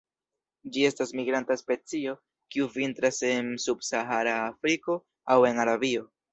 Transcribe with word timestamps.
Ĝi 0.77 0.85
estas 0.87 1.11
migranta 1.19 1.57
specio, 1.61 2.15
kiu 2.55 2.71
vintras 2.79 3.21
en 3.29 3.53
subsahara 3.69 4.37
Afriko 4.49 5.01
aŭ 5.37 5.41
en 5.55 5.67
Arabio. 5.69 6.13